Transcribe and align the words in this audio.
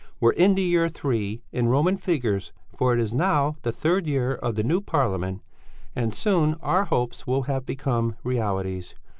We're 0.19 0.31
in 0.31 0.55
the 0.55 0.63
year 0.63 0.89
three, 0.89 1.43
in 1.51 1.67
Roman 1.67 1.95
figures, 1.95 2.51
for 2.75 2.91
it 2.91 2.99
is 2.99 3.13
now 3.13 3.57
the 3.61 3.71
third 3.71 4.07
year 4.07 4.33
of 4.33 4.55
the 4.55 4.63
new 4.63 4.81
Parliament, 4.81 5.43
and 5.95 6.11
soon 6.11 6.55
our 6.63 6.85
hopes 6.85 7.27
will 7.27 7.43
have 7.43 7.67
become 7.67 8.15
realities. 8.23 8.95